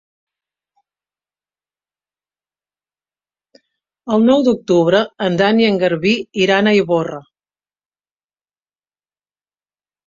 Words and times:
El 4.17 4.27
nou 4.31 4.47
d'octubre 4.49 5.03
en 5.29 5.39
Dan 5.43 5.63
i 5.65 5.69
en 5.71 5.79
Garbí 5.85 6.15
iran 6.49 6.69
a 6.73 6.79
Ivorra. 6.83 7.23